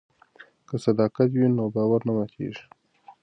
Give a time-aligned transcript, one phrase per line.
[0.67, 2.63] که صداقت وي نو باور نه ماتیږي.